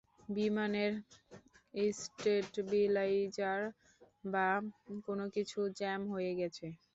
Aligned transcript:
বিমানের 0.29 0.93
স্টেবিলাইজার 1.97 3.61
বা 4.25 4.47
কোনো 5.07 5.25
কিছু 5.35 5.59
জ্যাম 5.79 6.01
হয়ে 6.13 6.31
গেছে। 6.39 6.65